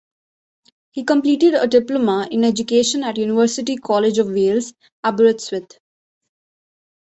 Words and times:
He 0.89 1.03
completed 1.03 1.53
a 1.53 1.67
Diploma 1.67 2.27
in 2.31 2.43
Education 2.43 3.03
at 3.03 3.19
University 3.19 3.75
College 3.75 4.17
of 4.17 4.29
Wales, 4.29 4.73
Aberystwyth. 5.03 5.77